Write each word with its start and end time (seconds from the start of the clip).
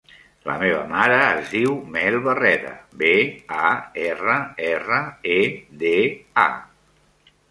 La 0.49 0.53
meva 0.61 0.77
mare 0.91 1.17
es 1.25 1.51
diu 1.57 1.73
Mel 1.95 2.17
Barreda: 2.27 2.71
be, 3.03 3.11
a, 3.67 3.67
erra, 4.05 4.39
erra, 4.71 5.01
e, 5.37 5.39
de, 5.83 5.95
a. 6.45 6.49